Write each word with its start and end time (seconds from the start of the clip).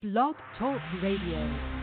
Blog 0.00 0.36
Talk 0.56 0.80
Radio. 1.02 1.77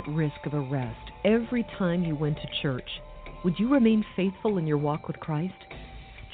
At 0.00 0.08
risk 0.08 0.46
of 0.46 0.54
arrest 0.54 1.10
every 1.26 1.62
time 1.76 2.02
you 2.04 2.14
went 2.14 2.38
to 2.38 2.62
church, 2.62 2.88
would 3.44 3.58
you 3.58 3.70
remain 3.70 4.02
faithful 4.16 4.56
in 4.56 4.66
your 4.66 4.78
walk 4.78 5.06
with 5.06 5.20
Christ? 5.20 5.52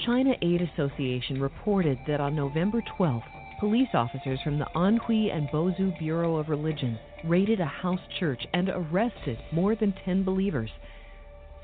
China 0.05 0.35
Aid 0.41 0.63
Association 0.63 1.41
reported 1.41 1.99
that 2.07 2.21
on 2.21 2.37
November 2.37 2.81
12th, 2.97 3.25
police 3.59 3.89
officers 3.93 4.39
from 4.45 4.61
the 4.61 4.69
Anhui 4.77 5.35
and 5.35 5.49
Bozhou 5.49 5.99
Bureau 5.99 6.37
of 6.37 6.49
Religion 6.49 6.97
raided 7.25 7.59
a 7.59 7.67
house 7.67 7.99
church 8.21 8.47
and 8.55 8.69
arrested 8.69 9.37
more 9.51 9.75
than 9.75 9.93
10 10.05 10.23
believers. 10.23 10.71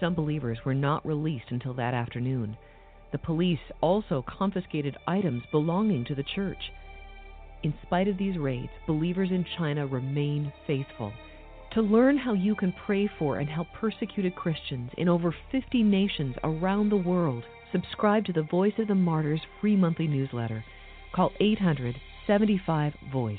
Some 0.00 0.16
believers 0.16 0.58
were 0.64 0.74
not 0.74 1.06
released 1.06 1.50
until 1.52 1.74
that 1.74 1.94
afternoon. 1.94 2.56
The 3.12 3.18
police 3.18 3.60
also 3.80 4.24
confiscated 4.26 4.96
items 5.06 5.44
belonging 5.52 6.04
to 6.06 6.16
the 6.16 6.24
church. 6.34 6.72
In 7.62 7.72
spite 7.80 8.08
of 8.08 8.18
these 8.18 8.38
raids, 8.38 8.72
believers 8.88 9.30
in 9.30 9.46
China 9.56 9.86
remain 9.86 10.52
faithful. 10.66 11.12
To 11.74 11.80
learn 11.80 12.18
how 12.18 12.34
you 12.34 12.54
can 12.54 12.74
pray 12.84 13.06
for 13.18 13.38
and 13.38 13.48
help 13.48 13.66
persecuted 13.72 14.36
Christians 14.36 14.90
in 14.98 15.08
over 15.08 15.34
50 15.50 15.82
nations 15.82 16.36
around 16.44 16.90
the 16.90 16.98
world, 16.98 17.44
subscribe 17.72 18.26
to 18.26 18.32
the 18.34 18.42
Voice 18.42 18.74
of 18.78 18.88
the 18.88 18.94
Martyrs 18.94 19.40
free 19.58 19.74
monthly 19.74 20.06
newsletter. 20.06 20.66
Call 21.14 21.32
800 21.40 21.96
75 22.26 22.92
Voice. 23.10 23.38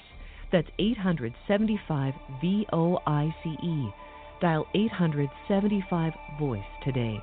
That's 0.51 0.67
875 0.79 2.15
V 2.41 2.65
O 2.73 2.97
I 3.05 3.35
C 3.43 3.49
E. 3.61 3.93
Dial 4.41 4.65
800 4.73 5.29
75 5.47 6.13
Voice 6.39 6.65
today. 6.83 7.19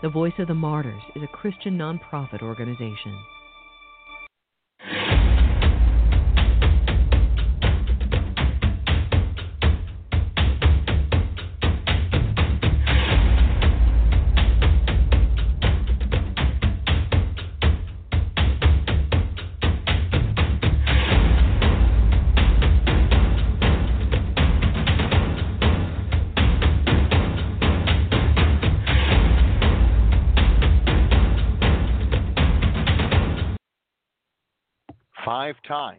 The 0.00 0.08
Voice 0.08 0.38
of 0.38 0.48
the 0.48 0.54
Martyrs 0.54 1.02
is 1.14 1.22
a 1.22 1.36
Christian 1.36 1.76
nonprofit 1.76 2.40
organization. 2.40 3.14
Five 35.36 35.56
times 35.68 35.98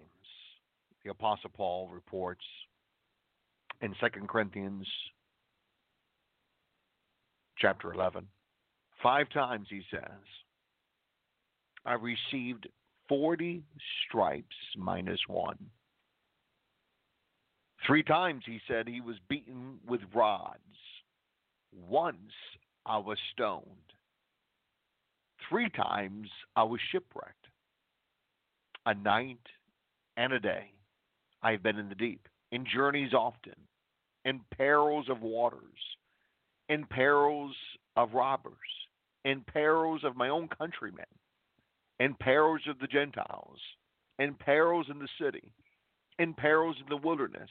the 1.05 1.11
Apostle 1.11 1.51
Paul 1.55 1.89
reports 1.93 2.41
in 3.81 3.93
2 4.01 4.25
Corinthians 4.27 4.87
chapter 7.59 7.93
11. 7.93 8.25
Five 9.03 9.29
times 9.29 9.67
he 9.69 9.83
says, 9.91 10.25
I 11.85 11.93
received 11.93 12.67
40 13.09 13.61
stripes 14.07 14.55
minus 14.75 15.19
one. 15.27 15.59
Three 17.85 18.01
times 18.01 18.41
he 18.43 18.59
said 18.67 18.87
he 18.87 19.01
was 19.01 19.17
beaten 19.29 19.77
with 19.87 20.01
rods. 20.15 20.57
Once 21.87 22.33
I 22.87 22.97
was 22.97 23.19
stoned. 23.33 23.67
Three 25.47 25.69
times 25.69 26.27
I 26.55 26.63
was 26.63 26.79
shipwrecked. 26.91 27.47
A 28.87 28.93
night 28.93 29.45
and 30.15 30.31
a 30.31 30.39
day 30.39 30.71
I 31.43 31.51
have 31.51 31.61
been 31.61 31.77
in 31.77 31.89
the 31.89 31.95
deep, 31.95 32.25
in 32.53 32.65
journeys 32.65 33.13
often, 33.13 33.67
in 34.23 34.39
perils 34.55 35.09
of 35.09 35.21
waters, 35.21 35.97
in 36.69 36.85
perils 36.85 37.53
of 37.97 38.13
robbers, 38.13 38.53
in 39.25 39.41
perils 39.41 40.05
of 40.05 40.15
my 40.15 40.29
own 40.29 40.47
countrymen, 40.47 41.03
in 41.99 42.13
perils 42.13 42.61
of 42.69 42.79
the 42.79 42.87
Gentiles, 42.87 43.59
in 44.19 44.35
perils 44.35 44.85
in 44.89 44.99
the 44.99 45.09
city, 45.21 45.51
in 46.17 46.33
perils 46.33 46.77
in 46.79 46.87
the 46.87 47.05
wilderness, 47.05 47.49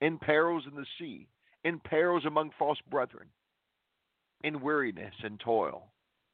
in 0.00 0.16
perils 0.16 0.62
in 0.64 0.76
the 0.76 0.86
sea, 0.96 1.26
in 1.64 1.80
perils 1.80 2.24
among 2.24 2.52
false 2.56 2.78
brethren, 2.88 3.26
in 4.44 4.60
weariness 4.60 5.14
and 5.24 5.40
toil, 5.40 5.88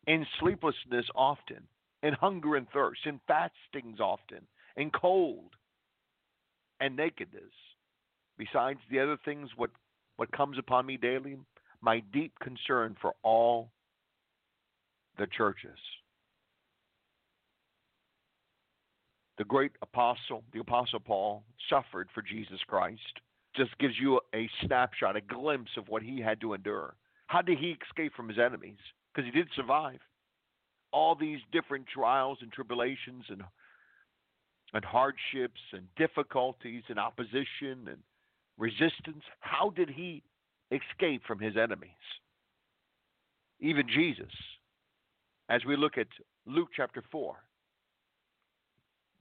in 0.06 0.26
sleeplessness 0.38 1.06
often, 1.14 1.66
in 2.04 2.12
hunger 2.12 2.54
and 2.54 2.68
thirst, 2.68 3.00
and 3.06 3.18
fastings 3.26 3.98
often, 3.98 4.46
and 4.76 4.92
cold 4.92 5.50
and 6.78 6.94
nakedness. 6.94 7.42
Besides 8.36 8.78
the 8.90 9.00
other 9.00 9.16
things, 9.24 9.48
what, 9.56 9.70
what 10.16 10.30
comes 10.30 10.58
upon 10.58 10.84
me 10.84 10.98
daily, 10.98 11.38
my 11.80 12.00
deep 12.12 12.32
concern 12.40 12.94
for 13.00 13.14
all 13.22 13.70
the 15.18 15.26
churches. 15.26 15.78
The 19.38 19.44
great 19.44 19.72
apostle, 19.82 20.44
the 20.52 20.60
apostle 20.60 21.00
Paul, 21.00 21.42
suffered 21.70 22.08
for 22.14 22.22
Jesus 22.22 22.60
Christ. 22.68 23.00
Just 23.56 23.76
gives 23.78 23.94
you 24.00 24.20
a 24.34 24.48
snapshot, 24.64 25.16
a 25.16 25.20
glimpse 25.20 25.70
of 25.78 25.88
what 25.88 26.02
he 26.02 26.20
had 26.20 26.40
to 26.42 26.52
endure. 26.52 26.96
How 27.28 27.40
did 27.40 27.58
he 27.58 27.76
escape 27.88 28.12
from 28.14 28.28
his 28.28 28.38
enemies? 28.38 28.78
Because 29.12 29.30
he 29.32 29.36
did 29.36 29.48
survive. 29.56 30.00
All 30.94 31.16
these 31.16 31.40
different 31.50 31.86
trials 31.92 32.38
and 32.40 32.52
tribulations 32.52 33.24
and 33.28 33.42
and 34.74 34.84
hardships 34.84 35.60
and 35.72 35.82
difficulties 35.96 36.82
and 36.88 36.98
opposition 36.98 37.88
and 37.88 37.98
resistance. 38.58 39.22
How 39.40 39.70
did 39.70 39.88
he 39.88 40.22
escape 40.70 41.22
from 41.26 41.38
his 41.38 41.56
enemies? 41.56 41.90
Even 43.60 43.86
Jesus, 43.88 44.32
as 45.48 45.64
we 45.64 45.76
look 45.76 45.96
at 45.96 46.08
Luke 46.44 46.68
chapter 46.76 47.02
4, 47.10 47.36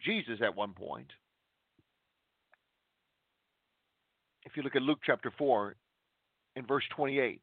Jesus 0.03 0.39
at 0.43 0.55
one 0.55 0.73
point, 0.73 1.07
if 4.45 4.57
you 4.57 4.63
look 4.63 4.75
at 4.75 4.81
Luke 4.81 4.99
chapter 5.05 5.31
4 5.37 5.75
in 6.55 6.65
verse 6.65 6.83
28, 6.95 7.39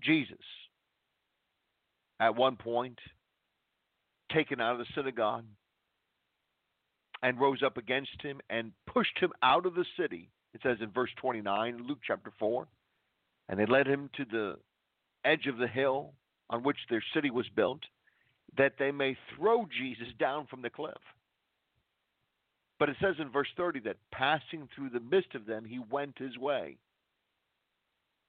Jesus 0.00 0.38
at 2.20 2.36
one 2.36 2.56
point 2.56 2.98
taken 4.32 4.60
out 4.60 4.72
of 4.72 4.78
the 4.78 4.86
synagogue 4.94 5.44
and 7.22 7.40
rose 7.40 7.62
up 7.62 7.76
against 7.76 8.20
him 8.22 8.40
and 8.50 8.72
pushed 8.86 9.18
him 9.18 9.32
out 9.42 9.66
of 9.66 9.74
the 9.74 9.84
city. 9.98 10.30
It 10.54 10.60
says 10.62 10.78
in 10.80 10.90
verse 10.90 11.10
29, 11.20 11.86
Luke 11.86 11.98
chapter 12.06 12.32
4. 12.38 12.66
And 13.48 13.58
they 13.58 13.66
led 13.66 13.86
him 13.86 14.10
to 14.16 14.24
the 14.24 14.56
edge 15.24 15.46
of 15.46 15.58
the 15.58 15.68
hill 15.68 16.12
on 16.50 16.62
which 16.62 16.76
their 16.88 17.02
city 17.14 17.30
was 17.30 17.46
built, 17.54 17.80
that 18.56 18.74
they 18.78 18.90
may 18.90 19.16
throw 19.36 19.66
Jesus 19.78 20.08
down 20.18 20.46
from 20.46 20.62
the 20.62 20.70
cliff. 20.70 20.94
But 22.78 22.88
it 22.88 22.96
says 23.00 23.14
in 23.18 23.30
verse 23.30 23.48
30 23.56 23.80
that 23.80 23.96
passing 24.12 24.68
through 24.74 24.90
the 24.90 25.00
midst 25.00 25.34
of 25.34 25.46
them, 25.46 25.64
he 25.64 25.80
went 25.90 26.18
his 26.18 26.36
way. 26.38 26.76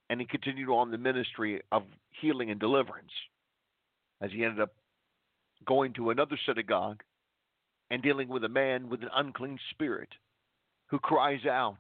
And 0.10 0.22
he 0.22 0.25
continued 0.25 0.69
on 0.69 0.90
the 0.90 0.98
ministry 0.98 1.62
of 1.72 1.83
healing 2.22 2.50
and 2.50 2.60
deliverance 2.60 3.12
as 4.22 4.31
he 4.31 4.44
ended 4.44 4.62
up 4.62 4.74
going 5.66 5.94
to 5.94 6.10
another 6.10 6.38
synagogue 6.46 7.02
and 7.90 8.04
dealing 8.04 8.28
with 8.30 8.44
a 8.44 8.50
man 8.50 8.90
with 8.90 9.02
an 9.02 9.10
unclean 9.16 9.60
spirit 9.72 10.10
who 10.88 11.00
cries 11.00 11.46
out 11.46 11.80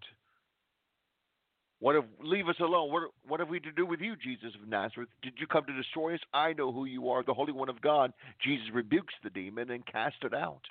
What 1.79 1.95
have 1.95 2.05
leave 2.23 2.47
us 2.47 2.55
alone? 2.59 2.91
What 2.91 3.03
what 3.27 3.39
have 3.39 3.49
we 3.49 3.59
to 3.59 3.71
do 3.71 3.85
with 3.85 4.01
you, 4.01 4.15
Jesus 4.15 4.55
of 4.61 4.67
Nazareth? 4.67 5.09
Did 5.21 5.33
you 5.37 5.47
come 5.47 5.65
to 5.65 5.73
destroy 5.73 6.15
us? 6.15 6.19
I 6.33 6.53
know 6.53 6.71
who 6.71 6.85
you 6.85 7.09
are, 7.09 7.23
the 7.23 7.33
Holy 7.33 7.51
One 7.53 7.69
of 7.69 7.81
God. 7.81 8.13
Jesus 8.43 8.67
rebukes 8.73 9.13
the 9.23 9.29
demon 9.29 9.69
and 9.71 9.85
cast 9.85 10.17
it 10.23 10.33
out. 10.33 10.61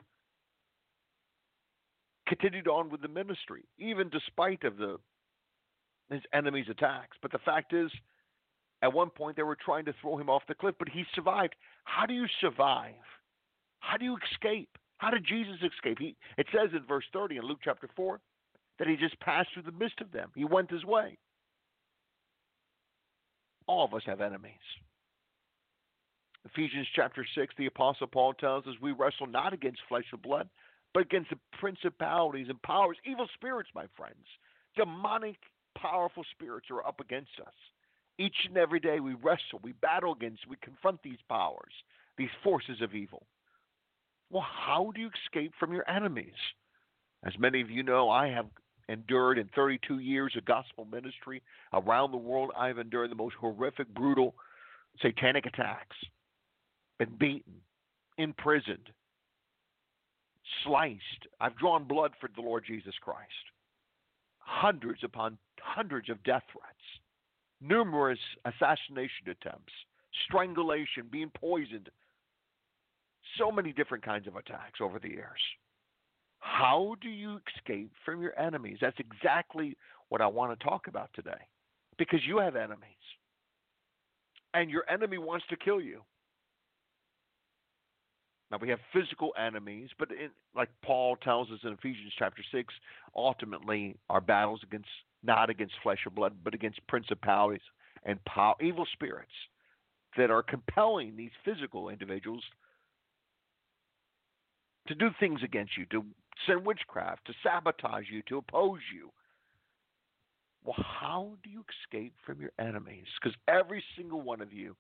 Continued 2.27 2.67
on 2.67 2.91
with 2.91 3.03
the 3.03 3.09
ministry, 3.09 3.63
even 3.79 4.09
despite 4.09 4.65
of 4.65 4.79
the 4.79 4.99
his 6.11 6.23
enemies' 6.33 6.67
attacks. 6.69 7.17
But 7.23 7.33
the 7.33 7.39
fact 7.39 7.73
is, 7.73 7.91
at 8.83 8.93
one 8.93 9.11
point 9.11 9.37
they 9.37 9.43
were 9.43 9.57
trying 9.57 9.85
to 9.87 9.95
throw 10.01 10.19
him 10.19 10.29
off 10.29 10.43
the 10.49 10.55
cliff, 10.55 10.75
but 10.79 10.89
he 10.89 11.05
survived. 11.15 11.55
How 11.85 12.07
do 12.07 12.15
you 12.15 12.27
survive? 12.41 12.95
How 13.81 13.97
do 13.97 14.05
you 14.05 14.17
escape? 14.33 14.69
How 14.99 15.11
did 15.11 15.25
Jesus 15.25 15.57
escape? 15.63 15.99
He, 15.99 16.17
it 16.39 16.47
says 16.53 16.71
in 16.73 16.87
verse 16.87 17.05
30 17.13 17.37
in 17.37 17.43
Luke 17.45 17.61
chapter 17.63 17.89
4 17.95 18.21
that 18.79 18.89
he 18.89 18.97
just 18.97 19.19
passed 19.21 19.49
through 19.55 19.63
the 19.63 19.73
midst 19.73 20.01
of 20.01 20.13
them. 20.13 20.31
He 20.35 20.45
went 20.45 20.71
his 20.71 20.85
way. 20.85 21.19
All 23.67 23.85
of 23.85 23.95
us 23.95 24.03
have 24.07 24.21
enemies. 24.21 24.53
Ephesians 26.45 26.87
chapter 26.95 27.27
6, 27.35 27.55
the 27.59 27.67
Apostle 27.67 28.07
Paul 28.07 28.33
tells 28.35 28.67
us 28.67 28.75
we 28.81 28.93
wrestle 28.93 29.27
not 29.27 29.53
against 29.53 29.81
flesh 29.89 30.05
and 30.13 30.23
blood, 30.23 30.49
but 30.95 31.03
against 31.03 31.31
the 31.31 31.39
principalities 31.59 32.47
and 32.49 32.63
powers, 32.63 32.97
evil 33.05 33.27
spirits, 33.35 33.69
my 33.75 33.87
friends. 33.97 34.25
Demonic, 34.77 35.37
powerful 35.77 36.25
spirits 36.31 36.69
are 36.71 36.87
up 36.87 37.01
against 37.01 37.33
us. 37.45 37.53
Each 38.19 38.37
and 38.49 38.57
every 38.57 38.81
day 38.81 39.01
we 39.01 39.15
wrestle, 39.15 39.61
we 39.63 39.73
battle 39.73 40.13
against, 40.13 40.49
we 40.49 40.57
confront 40.63 41.03
these 41.03 41.19
powers, 41.29 41.73
these 42.17 42.31
forces 42.43 42.81
of 42.81 42.95
evil. 42.95 43.27
Well, 44.31 44.47
how 44.49 44.91
do 44.95 45.01
you 45.01 45.11
escape 45.25 45.53
from 45.59 45.73
your 45.73 45.89
enemies? 45.89 46.35
As 47.25 47.39
many 47.39 47.61
of 47.61 47.71
you 47.71 47.83
know, 47.83 48.09
I 48.09 48.29
have 48.29 48.47
endured 48.89 49.39
in 49.39 49.49
32 49.55 49.99
years 49.99 50.35
of 50.37 50.45
gospel 50.45 50.85
ministry 50.85 51.43
around 51.73 52.11
the 52.13 52.17
world. 52.17 52.51
I've 52.57 52.79
endured 52.79 53.11
the 53.11 53.17
most 53.17 53.37
horrific, 53.37 53.93
brutal, 53.95 54.35
satanic 55.01 55.47
attacks, 55.47 55.97
been 56.99 57.17
beaten, 57.19 57.55
imprisoned, 58.19 58.91
sliced. 60.65 61.27
I've 61.41 61.57
drawn 61.57 61.85
blood 61.85 62.13
for 62.21 62.29
the 62.35 62.43
Lord 62.43 62.65
Jesus 62.67 62.95
Christ. 63.01 63.21
Hundreds 64.39 65.03
upon 65.03 65.39
hundreds 65.61 66.09
of 66.09 66.23
death 66.23 66.45
threats, 66.53 67.01
numerous 67.67 68.19
assassination 68.45 69.29
attempts, 69.29 69.73
strangulation, 70.29 71.09
being 71.11 71.31
poisoned. 71.39 71.89
So 73.39 73.51
many 73.51 73.73
different 73.73 74.05
kinds 74.05 74.27
of 74.27 74.37
attacks 74.37 74.81
over 74.81 74.99
the 74.99 75.09
years. 75.09 75.41
How 76.39 76.95
do 77.01 77.09
you 77.09 77.41
escape 77.57 77.91
from 78.05 78.23
your 78.23 78.39
enemies? 78.39 78.79
That's 78.81 78.99
exactly 78.99 79.77
what 80.09 80.21
I 80.21 80.27
want 80.27 80.59
to 80.59 80.65
talk 80.65 80.87
about 80.87 81.11
today. 81.15 81.31
Because 81.99 82.21
you 82.27 82.39
have 82.39 82.57
enemies. 82.57 82.79
And 84.55 84.71
your 84.71 84.85
enemy 84.89 85.19
wants 85.19 85.45
to 85.51 85.57
kill 85.57 85.81
you. 85.81 86.03
Now 88.51 88.59
we 88.61 88.69
have 88.69 88.79
physical 88.93 89.33
enemies, 89.37 89.89
but 89.99 90.11
in, 90.13 90.31
like 90.55 90.69
Paul 90.85 91.17
tells 91.17 91.51
us 91.51 91.59
in 91.65 91.73
Ephesians 91.73 92.13
chapter 92.17 92.43
six, 92.53 92.73
ultimately 93.15 93.97
our 94.09 94.21
battles 94.21 94.61
against 94.63 94.89
not 95.27 95.51
against 95.51 95.75
flesh 95.83 95.99
or 96.07 96.11
blood, 96.11 96.35
but 96.45 96.55
against 96.55 96.87
principalities 96.87 97.63
and 98.05 98.25
power, 98.25 98.55
evil 98.61 98.87
spirits 98.93 99.33
that 100.17 100.31
are 100.31 100.43
compelling 100.43 101.17
these 101.17 101.31
physical 101.45 101.89
individuals 101.89 102.43
to 104.89 104.95
do 104.95 105.11
things 105.19 105.41
against 105.43 105.77
you, 105.77 105.85
to 105.87 106.05
send 106.47 106.65
witchcraft, 106.65 107.27
to 107.27 107.35
sabotage 107.43 108.05
you, 108.11 108.23
to 108.29 108.39
oppose 108.39 108.81
you. 108.95 109.11
Well, 110.65 110.77
how 110.79 111.33
do 111.43 111.51
you 111.51 111.65
escape 111.85 112.15
from 112.25 112.41
your 112.41 112.51
enemies? 112.59 113.07
Because 113.21 113.37
every 113.49 113.83
single 113.97 114.21
one 114.21 114.41
of 114.41 114.53
you 114.53 114.77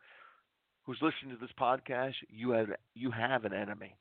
who's 0.84 0.98
listening 1.02 1.34
to 1.34 1.40
this 1.40 1.54
podcast, 1.60 2.14
you 2.28 2.50
have 2.50 2.68
you 2.94 3.10
have 3.10 3.44
an 3.44 3.52
enemy. 3.52 3.96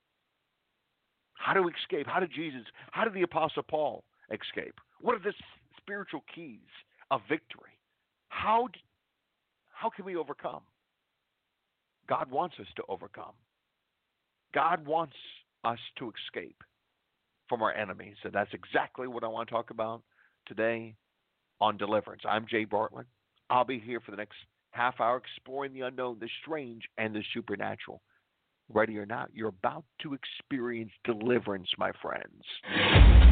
How 1.34 1.54
do 1.54 1.64
we 1.64 1.72
escape? 1.84 2.08
How 2.08 2.20
did 2.20 2.32
Jesus? 2.34 2.62
How 2.92 3.04
did 3.04 3.14
the 3.14 3.22
Apostle 3.24 3.64
Paul 3.64 4.04
escape? 4.32 4.76
What 5.02 5.16
are 5.16 5.20
the 5.20 5.34
spiritual 5.86 6.24
keys 6.34 6.60
of 7.12 7.22
victory? 7.30 7.78
How 8.30 8.68
how 9.74 9.90
can 9.90 10.06
we 10.06 10.16
overcome? 10.16 10.62
God 12.08 12.32
wants 12.32 12.56
us 12.60 12.68
to 12.78 12.84
overcome. 12.88 13.34
God 14.54 14.86
wants 14.86 15.16
us 15.64 15.80
to 16.00 16.12
escape 16.12 16.64
from 17.50 17.62
our 17.62 17.74
enemies. 17.74 18.16
And 18.24 18.34
that's 18.34 18.54
exactly 18.54 19.08
what 19.08 19.24
I 19.24 19.28
want 19.28 19.50
to 19.50 19.54
talk 19.54 19.70
about 19.70 20.02
today 20.48 20.96
on 21.60 21.78
deliverance. 21.78 22.22
I'm 22.28 22.46
Jay 22.50 22.66
Bartlett. 22.66 23.08
I'll 23.50 23.66
be 23.66 23.80
here 23.80 24.00
for 24.00 24.12
the 24.12 24.18
next 24.18 24.36
half 24.72 25.00
hour 25.00 25.18
exploring 25.18 25.74
the 25.74 25.82
unknown, 25.82 26.18
the 26.20 26.30
strange, 26.42 26.84
and 26.98 27.14
the 27.14 27.24
supernatural. 27.34 28.02
Ready 28.70 28.98
or 28.98 29.06
not, 29.06 29.30
you're 29.34 29.50
about 29.50 29.86
to 30.02 30.16
experience 30.16 30.92
deliverance, 31.04 31.70
my 31.78 31.92
friends. 32.02 33.25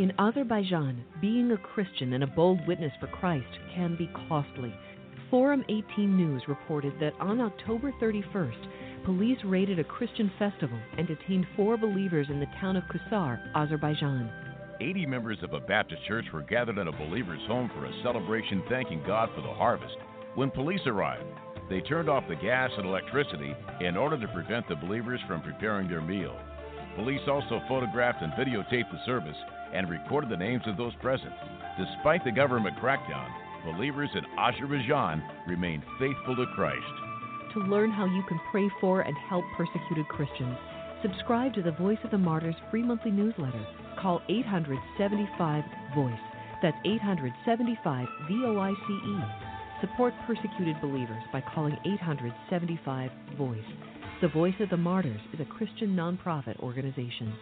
In 0.00 0.14
Azerbaijan, 0.18 1.04
being 1.20 1.52
a 1.52 1.58
Christian 1.58 2.14
and 2.14 2.24
a 2.24 2.26
bold 2.26 2.66
witness 2.66 2.92
for 2.98 3.06
Christ 3.08 3.58
can 3.74 3.96
be 3.96 4.08
costly. 4.30 4.72
Forum 5.30 5.62
18 5.68 6.16
News 6.16 6.42
reported 6.48 6.94
that 7.00 7.12
on 7.20 7.38
October 7.38 7.92
31st, 8.00 9.04
police 9.04 9.36
raided 9.44 9.78
a 9.78 9.84
Christian 9.84 10.32
festival 10.38 10.78
and 10.96 11.06
detained 11.06 11.46
four 11.54 11.76
believers 11.76 12.28
in 12.30 12.40
the 12.40 12.48
town 12.58 12.76
of 12.76 12.84
Kusar, 12.84 13.42
Azerbaijan. 13.54 14.32
80 14.80 15.04
members 15.04 15.36
of 15.42 15.52
a 15.52 15.60
Baptist 15.60 16.00
church 16.08 16.24
were 16.32 16.40
gathered 16.40 16.78
at 16.78 16.88
a 16.88 16.92
believer's 16.92 17.46
home 17.46 17.70
for 17.74 17.84
a 17.84 18.02
celebration 18.02 18.62
thanking 18.70 19.02
God 19.06 19.28
for 19.34 19.42
the 19.42 19.52
harvest. 19.52 19.96
When 20.34 20.50
police 20.50 20.80
arrived, 20.86 21.26
they 21.68 21.82
turned 21.82 22.08
off 22.08 22.24
the 22.26 22.36
gas 22.36 22.70
and 22.74 22.86
electricity 22.86 23.54
in 23.82 23.98
order 23.98 24.18
to 24.18 24.32
prevent 24.32 24.66
the 24.66 24.76
believers 24.76 25.20
from 25.28 25.42
preparing 25.42 25.90
their 25.90 26.00
meal. 26.00 26.40
Police 26.96 27.20
also 27.28 27.62
photographed 27.68 28.22
and 28.22 28.32
videotaped 28.32 28.90
the 28.90 29.04
service 29.06 29.36
and 29.72 29.88
recorded 29.88 30.30
the 30.30 30.36
names 30.36 30.62
of 30.66 30.76
those 30.76 30.94
present. 31.00 31.32
Despite 31.78 32.24
the 32.24 32.32
government 32.32 32.76
crackdown, 32.78 33.28
believers 33.64 34.10
in 34.14 34.24
Azerbaijan 34.38 35.22
remained 35.46 35.84
faithful 35.98 36.36
to 36.36 36.46
Christ. 36.54 36.80
To 37.54 37.60
learn 37.60 37.90
how 37.90 38.06
you 38.06 38.22
can 38.28 38.40
pray 38.50 38.68
for 38.80 39.02
and 39.02 39.16
help 39.28 39.44
persecuted 39.56 40.08
Christians, 40.08 40.56
subscribe 41.02 41.54
to 41.54 41.62
the 41.62 41.72
Voice 41.72 41.98
of 42.04 42.10
the 42.10 42.18
Martyrs 42.18 42.56
free 42.70 42.82
monthly 42.82 43.10
newsletter. 43.10 43.66
Call 44.00 44.20
875 44.28 45.64
VOICE. 45.94 46.12
That's 46.62 46.76
875 46.84 48.08
V 48.28 48.44
O 48.46 48.58
I 48.58 48.70
C 48.70 48.92
E. 48.92 49.18
Support 49.80 50.12
persecuted 50.26 50.80
believers 50.80 51.22
by 51.32 51.40
calling 51.40 51.76
875 51.84 53.10
VOICE. 53.38 53.89
The 54.20 54.28
Voice 54.28 54.52
of 54.60 54.68
the 54.68 54.76
Martyrs 54.76 55.20
is 55.32 55.40
a 55.40 55.46
Christian 55.46 55.96
nonprofit 55.96 56.60
organization. 56.60 57.32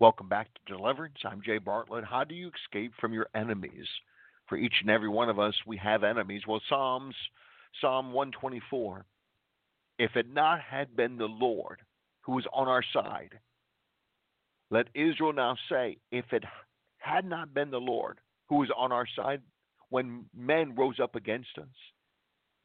Welcome 0.00 0.28
back 0.28 0.48
to 0.52 0.74
Deliverance. 0.74 1.18
I'm 1.24 1.40
Jay 1.46 1.58
Bartlett. 1.58 2.02
How 2.04 2.24
do 2.24 2.34
you 2.34 2.50
escape 2.64 2.94
from 3.00 3.12
your 3.12 3.28
enemies? 3.36 3.86
For 4.48 4.58
each 4.58 4.74
and 4.80 4.90
every 4.90 5.08
one 5.08 5.28
of 5.28 5.38
us, 5.38 5.54
we 5.68 5.76
have 5.76 6.02
enemies. 6.02 6.42
Well, 6.48 6.60
Psalms, 6.68 7.14
Psalm 7.80 8.12
124. 8.12 9.04
If 9.98 10.16
it 10.16 10.32
not 10.32 10.60
had 10.60 10.96
been 10.96 11.18
the 11.18 11.26
Lord 11.26 11.80
who 12.22 12.32
was 12.32 12.46
on 12.52 12.68
our 12.68 12.84
side, 12.92 13.38
let 14.70 14.86
Israel 14.94 15.32
now 15.32 15.56
say, 15.70 15.98
if 16.12 16.26
it 16.32 16.44
had 16.98 17.24
not 17.24 17.54
been 17.54 17.70
the 17.70 17.78
Lord 17.78 18.20
who 18.48 18.56
was 18.56 18.68
on 18.76 18.92
our 18.92 19.06
side 19.16 19.40
when 19.90 20.26
men 20.36 20.74
rose 20.74 21.00
up 21.02 21.14
against 21.14 21.58
us, 21.58 21.66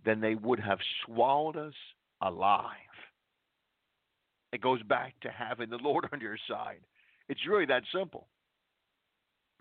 then 0.06 0.20
they 0.20 0.36
would 0.36 0.60
have 0.60 0.80
swallowed 1.06 1.56
us 1.56 1.74
alive. 2.22 2.68
It 4.52 4.62
goes 4.62 4.84
back 4.84 5.14
to 5.22 5.30
having 5.30 5.70
the 5.70 5.78
Lord 5.78 6.08
on 6.14 6.20
your 6.20 6.38
side. 6.48 6.82
It's 7.30 7.48
really 7.48 7.66
that 7.68 7.84
simple. 7.94 8.28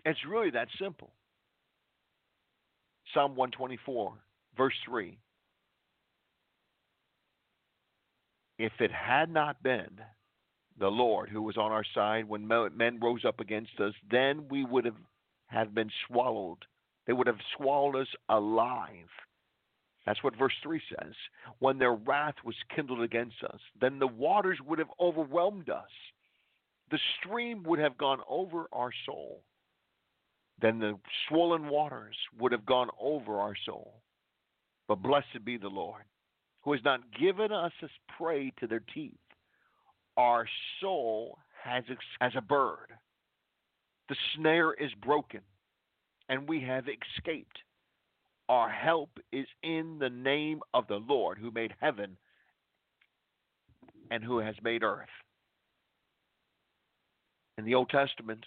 It's 0.05 0.19
really 0.29 0.51
that 0.51 0.67
simple. 0.79 1.13
Psalm 3.13 3.35
124, 3.35 4.13
verse 4.57 4.73
3. 4.85 5.17
If 8.63 8.79
it 8.79 8.93
had 8.93 9.29
not 9.29 9.61
been 9.61 9.89
the 10.79 10.87
Lord 10.87 11.27
who 11.27 11.41
was 11.41 11.57
on 11.57 11.73
our 11.73 11.83
side 11.93 12.29
when 12.29 12.47
men 12.47 12.97
rose 13.01 13.25
up 13.25 13.41
against 13.41 13.77
us, 13.81 13.93
then 14.09 14.45
we 14.49 14.63
would 14.63 14.85
have, 14.85 14.95
have 15.47 15.75
been 15.75 15.91
swallowed. 16.07 16.59
They 17.05 17.11
would 17.11 17.27
have 17.27 17.41
swallowed 17.57 17.97
us 17.97 18.07
alive. 18.29 19.09
That's 20.05 20.23
what 20.23 20.37
verse 20.37 20.53
3 20.63 20.81
says. 20.87 21.13
When 21.59 21.77
their 21.77 21.93
wrath 21.93 22.35
was 22.45 22.55
kindled 22.73 23.01
against 23.01 23.43
us, 23.43 23.59
then 23.81 23.99
the 23.99 24.07
waters 24.07 24.59
would 24.65 24.79
have 24.79 24.91
overwhelmed 24.97 25.69
us. 25.69 25.91
The 26.89 26.99
stream 27.19 27.63
would 27.63 27.79
have 27.79 27.97
gone 27.97 28.21
over 28.29 28.67
our 28.71 28.91
soul. 29.05 29.43
Then 30.61 30.79
the 30.79 30.97
swollen 31.27 31.67
waters 31.67 32.15
would 32.39 32.53
have 32.53 32.65
gone 32.65 32.91
over 32.97 33.39
our 33.39 33.55
soul. 33.65 33.95
But 34.87 35.01
blessed 35.01 35.43
be 35.43 35.57
the 35.57 35.67
Lord, 35.67 36.03
who 36.63 36.71
has 36.71 36.81
not 36.83 37.01
given 37.19 37.51
us 37.51 37.71
as 37.81 37.89
prey 38.17 38.51
to 38.59 38.67
their 38.67 38.83
teeth. 38.93 39.13
Our 40.17 40.47
soul 40.79 41.37
has 41.63 41.83
as 42.21 42.31
a 42.35 42.41
bird. 42.41 42.89
The 44.09 44.15
snare 44.35 44.73
is 44.73 44.91
broken, 45.01 45.41
and 46.29 46.47
we 46.47 46.61
have 46.61 46.85
escaped. 46.87 47.59
Our 48.49 48.69
help 48.69 49.09
is 49.31 49.47
in 49.63 49.97
the 49.99 50.09
name 50.09 50.61
of 50.73 50.87
the 50.87 50.97
Lord 50.97 51.37
who 51.37 51.51
made 51.51 51.73
heaven 51.79 52.17
and 54.11 54.23
who 54.23 54.39
has 54.39 54.55
made 54.61 54.83
earth. 54.83 55.07
In 57.57 57.65
the 57.65 57.75
Old 57.75 57.89
Testament, 57.89 58.45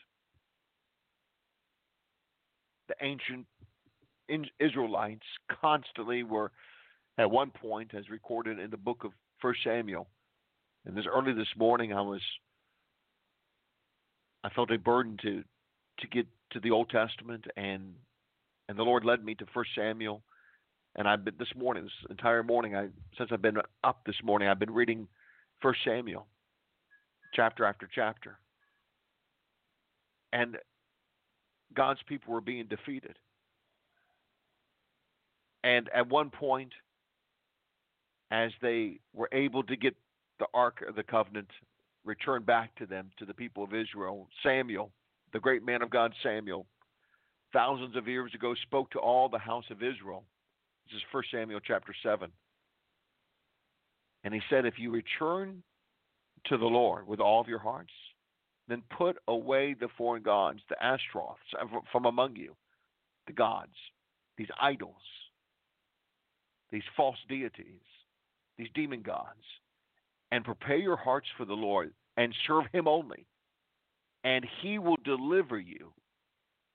the 2.89 2.95
ancient 3.03 3.47
Israelites 4.61 5.27
constantly 5.61 6.23
were, 6.23 6.53
at 7.19 7.31
one 7.31 7.51
point, 7.51 7.95
as 7.95 8.11
recorded 8.11 8.59
in 8.59 8.71
the 8.71 8.77
book 8.77 9.05
of 9.05 9.13
First 9.41 9.61
Samuel. 9.65 10.09
And 10.85 10.97
this 10.97 11.07
early 11.13 11.33
this 11.33 11.49
morning, 11.57 11.93
I 11.93 12.01
was, 12.01 12.21
I 14.45 14.51
felt 14.51 14.71
a 14.71 14.79
burden 14.79 15.17
to, 15.23 15.43
to 16.01 16.07
get 16.09 16.27
to 16.53 16.61
the 16.61 16.71
Old 16.71 16.91
Testament, 16.91 17.47
and 17.57 17.95
and 18.69 18.77
the 18.77 18.83
Lord 18.83 19.05
led 19.05 19.25
me 19.25 19.35
to 19.37 19.47
First 19.55 19.71
Samuel. 19.77 20.23
And 20.97 21.07
I've 21.07 21.25
been 21.25 21.35
this 21.39 21.55
morning, 21.57 21.85
this 21.85 22.11
entire 22.11 22.43
morning, 22.43 22.75
I 22.75 22.89
since 23.17 23.31
I've 23.33 23.43
been 23.43 23.59
up 23.85 24.01
this 24.07 24.17
morning, 24.25 24.49
I've 24.49 24.59
been 24.59 24.73
reading 24.73 25.07
First 25.61 25.81
Samuel, 25.85 26.27
chapter 27.35 27.65
after 27.65 27.89
chapter. 27.93 28.39
And 30.33 30.57
God's 31.75 32.01
people 32.09 32.33
were 32.33 32.41
being 32.41 32.67
defeated. 32.67 33.19
And 35.63 35.89
at 35.95 36.09
one 36.09 36.31
point, 36.31 36.73
as 38.31 38.51
they 38.61 38.99
were 39.15 39.29
able 39.33 39.63
to 39.65 39.77
get 39.77 39.95
the 40.39 40.47
Ark 40.53 40.85
of 40.87 40.97
the 40.97 41.03
Covenant 41.03 41.49
returned 42.05 42.47
back 42.47 42.75
to 42.77 42.87
them, 42.87 43.11
to 43.19 43.25
the 43.25 43.35
people 43.35 43.65
of 43.65 43.75
Israel, 43.75 44.29
Samuel, 44.43 44.91
the 45.33 45.41
great 45.41 45.65
man 45.65 45.83
of 45.83 45.91
God, 45.91 46.13
Samuel, 46.23 46.67
thousands 47.53 47.97
of 47.97 48.09
years 48.09 48.33
ago, 48.35 48.55
spoke 48.63 48.91
to 48.91 48.99
all 48.99 49.29
the 49.29 49.39
house 49.39 49.65
of 49.71 49.83
Israel. 49.83 50.25
This 50.87 50.97
is 50.97 51.03
1 51.13 51.25
Samuel 51.33 51.61
chapter 51.61 51.95
7. 52.03 52.31
And 54.25 54.35
he 54.35 54.41
said, 54.49 54.67
If 54.67 54.79
you 54.79 54.91
return 54.91 55.63
to 56.47 56.57
the 56.57 56.65
Lord 56.65 57.07
with 57.07 57.21
all 57.21 57.41
of 57.41 57.49
your 57.49 57.59
hearts, 57.59 57.93
then 58.69 58.83
put 58.97 59.17
away 59.29 59.75
the 59.79 59.89
foreign 59.97 60.23
gods, 60.23 60.61
the 60.69 60.77
Ashtaroths, 60.85 61.55
from 61.93 62.07
among 62.07 62.37
you, 62.37 62.57
the 63.27 63.33
gods, 63.33 63.75
these 64.37 64.49
idols, 64.61 64.95
these 66.71 66.83
false 66.97 67.19
deities, 67.29 67.81
these 68.59 68.69
demon 68.75 69.03
gods, 69.03 69.43
and 70.33 70.45
prepare 70.45 70.77
your 70.77 70.97
hearts 70.97 71.29
for 71.37 71.45
the 71.45 71.55
Lord 71.55 71.93
and 72.17 72.35
serve 72.47 72.65
him 72.73 72.89
only. 72.89 73.27
And 74.25 74.45
he 74.63 74.79
will 74.79 74.99
deliver 75.05 75.59
you 75.59 75.93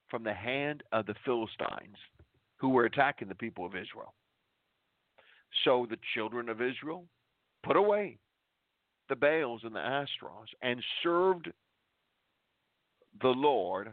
from 0.10 0.24
the 0.24 0.34
hand 0.34 0.84
of 0.92 1.06
the 1.06 1.16
Philistines 1.26 1.98
who 2.58 2.70
were 2.70 2.86
attacking 2.86 3.28
the 3.28 3.36
people 3.36 3.66
of 3.66 3.76
Israel. 3.76 4.14
So 5.66 5.88
the 5.90 5.98
children 6.14 6.48
of 6.48 6.62
Israel 6.62 7.06
put 7.64 7.76
away 7.76 8.20
the 9.10 9.16
Baals 9.16 9.62
and 9.64 9.76
the 9.76 9.80
Ashtaroths 9.80 10.54
and 10.62 10.82
served 11.04 11.52
the 13.22 13.28
Lord 13.28 13.92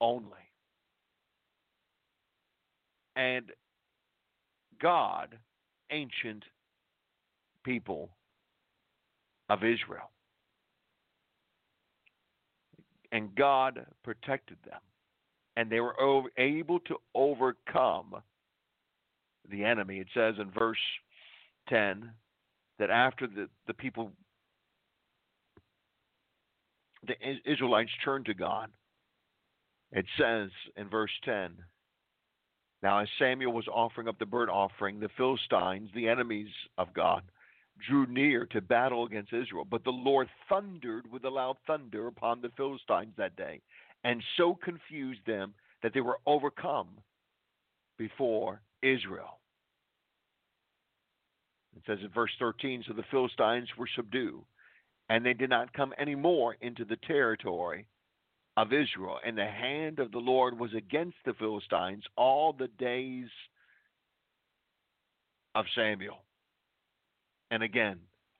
only. 0.00 0.30
And 3.16 3.50
God, 4.80 5.36
ancient 5.90 6.44
people 7.64 8.10
of 9.48 9.60
Israel. 9.60 10.10
And 13.12 13.34
God 13.34 13.86
protected 14.04 14.58
them. 14.64 14.80
And 15.56 15.70
they 15.70 15.80
were 15.80 15.94
able 16.36 16.80
to 16.80 16.96
overcome 17.14 18.16
the 19.50 19.64
enemy. 19.64 19.98
It 19.98 20.08
says 20.12 20.34
in 20.38 20.50
verse 20.50 20.76
10 21.68 22.10
that 22.78 22.90
after 22.90 23.26
the, 23.26 23.48
the 23.66 23.74
people 23.74 24.12
the 27.06 27.14
Israelites 27.50 27.90
turned 28.04 28.26
to 28.26 28.34
God. 28.34 28.70
It 29.92 30.06
says 30.18 30.50
in 30.76 30.88
verse 30.88 31.10
10 31.24 31.52
Now, 32.82 33.00
as 33.00 33.08
Samuel 33.18 33.52
was 33.52 33.68
offering 33.68 34.08
up 34.08 34.18
the 34.18 34.26
burnt 34.26 34.50
offering, 34.50 35.00
the 35.00 35.08
Philistines, 35.16 35.90
the 35.94 36.08
enemies 36.08 36.50
of 36.78 36.92
God, 36.94 37.22
drew 37.88 38.06
near 38.06 38.46
to 38.46 38.60
battle 38.60 39.04
against 39.06 39.32
Israel. 39.32 39.66
But 39.68 39.84
the 39.84 39.90
Lord 39.90 40.28
thundered 40.48 41.10
with 41.10 41.24
a 41.24 41.30
loud 41.30 41.56
thunder 41.66 42.06
upon 42.06 42.40
the 42.40 42.50
Philistines 42.56 43.14
that 43.16 43.36
day, 43.36 43.60
and 44.04 44.22
so 44.36 44.54
confused 44.54 45.20
them 45.26 45.54
that 45.82 45.92
they 45.94 46.00
were 46.00 46.18
overcome 46.26 46.88
before 47.98 48.60
Israel. 48.82 49.40
It 51.76 51.82
says 51.86 51.98
in 52.02 52.08
verse 52.08 52.30
13 52.38 52.84
So 52.86 52.94
the 52.94 53.04
Philistines 53.10 53.68
were 53.76 53.88
subdued 53.94 54.44
and 55.08 55.24
they 55.24 55.34
did 55.34 55.50
not 55.50 55.72
come 55.72 55.92
any 55.98 56.14
more 56.14 56.56
into 56.60 56.84
the 56.84 56.96
territory 57.06 57.86
of 58.56 58.72
Israel. 58.72 59.18
And 59.24 59.36
the 59.36 59.46
hand 59.46 59.98
of 59.98 60.12
the 60.12 60.18
Lord 60.18 60.58
was 60.58 60.72
against 60.74 61.16
the 61.24 61.34
Philistines 61.34 62.04
all 62.16 62.52
the 62.52 62.68
days 62.78 63.28
of 65.54 65.64
Samuel. 65.74 66.18
And 67.50 67.62
again, 67.62 67.98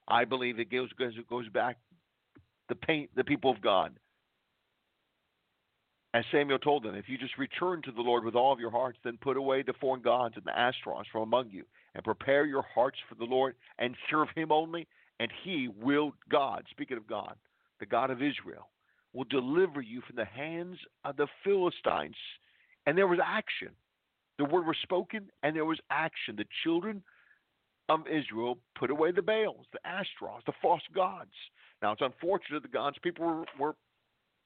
I 0.09 0.25
believe 0.25 0.59
it 0.59 0.71
goes 0.71 0.91
goes 1.29 1.49
back 1.49 1.79
the 2.69 2.75
paint 2.75 3.11
the 3.17 3.25
people 3.25 3.51
of 3.51 3.61
God. 3.61 3.93
As 6.15 6.25
Samuel 6.33 6.59
told 6.59 6.83
them, 6.83 6.95
if 6.95 7.09
you 7.09 7.19
just 7.19 7.37
return 7.37 7.83
to 7.83 7.93
the 7.93 8.01
Lord 8.01 8.25
with 8.25 8.35
all 8.35 8.53
of 8.53 8.59
your 8.59 8.71
hearts, 8.71 8.99
then 9.05 9.19
put 9.21 9.37
away 9.37 9.63
the 9.63 9.75
foreign 9.75 10.01
gods 10.01 10.35
and 10.37 10.45
the 10.47 10.59
Ashtaroths 10.59 11.11
from 11.13 11.23
among 11.23 11.51
you, 11.51 11.65
and 11.95 12.03
prepare 12.03 12.47
your 12.47 12.65
hearts 12.75 12.97
for 13.07 13.17
the 13.17 13.25
Lord, 13.25 13.55
and 13.79 13.95
serve 14.11 14.29
him 14.35 14.51
only, 14.51 14.87
and 15.21 15.31
he 15.45 15.69
will, 15.69 16.13
God, 16.31 16.65
speaking 16.71 16.97
of 16.97 17.07
God, 17.07 17.35
the 17.81 17.87
God 17.87 18.11
of 18.11 18.23
Israel, 18.23 18.71
will 19.17 19.25
deliver 19.25 19.81
you 19.81 20.03
from 20.03 20.17
the 20.17 20.25
hands 20.25 20.77
of 21.05 21.17
the 21.17 21.27
Philistines. 21.43 22.17
And 22.87 22.97
there 22.97 23.07
was 23.07 23.19
action. 23.25 23.71
The 24.39 24.45
word 24.45 24.67
was 24.67 24.77
spoken, 24.83 25.31
and 25.43 25.57
there 25.57 25.65
was 25.65 25.79
action. 25.91 26.37
The 26.37 26.45
children 26.63 27.03
of 27.89 28.01
Israel 28.07 28.59
put 28.79 28.91
away 28.91 29.13
the 29.13 29.23
Baals, 29.23 29.67
the 29.73 29.81
Ashtaroths, 29.87 30.45
the 30.45 30.53
false 30.61 30.83
gods. 30.95 31.33
Now, 31.81 31.93
it's 31.93 32.03
unfortunate 32.03 32.63
the 32.63 32.69
God's 32.69 32.99
people 33.03 33.25
were, 33.25 33.45
were 33.59 33.77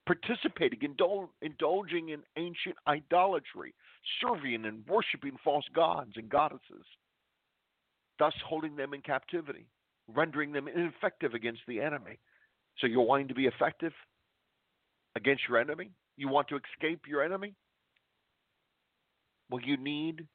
participating, 0.07 0.81
indul- 0.81 1.29
indulging 1.43 2.11
in 2.11 2.23
ancient 2.37 2.77
idolatry, 2.87 3.75
serving 4.21 4.65
and 4.65 4.87
worshiping 4.87 5.37
false 5.43 5.67
gods 5.75 6.13
and 6.17 6.29
goddesses, 6.29 6.87
thus 8.19 8.35
holding 8.47 8.77
them 8.77 8.95
in 8.95 9.01
captivity 9.01 9.67
rendering 10.15 10.53
them 10.53 10.69
ineffective 10.69 11.35
against 11.35 11.61
the 11.67 11.81
enemy. 11.81 12.19
So 12.79 12.87
you're 12.87 13.03
wanting 13.03 13.29
to 13.29 13.35
be 13.35 13.47
effective 13.47 13.93
against 15.21 15.43
your 15.49 15.59
enemy? 15.59 15.91
You 16.17 16.29
want 16.29 16.49
to 16.49 16.57
escape 16.57 17.03
your 17.09 17.23
enemy? 17.23 17.55
Well, 19.51 19.63
you 19.63 19.77
need 19.77 20.27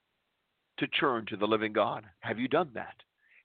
to 0.80 0.88
turn 0.88 1.25
to 1.27 1.38
the 1.38 1.46
living 1.46 1.74
God. 1.74 2.04
Have 2.20 2.39
you 2.39 2.48
done 2.48 2.72
that? 2.74 2.96